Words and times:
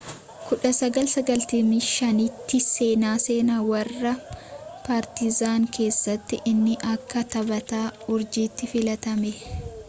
1995 0.51 2.25
tti 2.47 2.61
seenaa 2.75 3.13
seenaa 3.25 3.59
warra 3.67 4.13
paartizan 4.87 5.69
keessatti 5.79 6.41
inni 6.53 6.77
akka 6.95 7.25
taphata 7.37 7.85
uurjiiti 8.09 8.73
filatame 8.75 9.37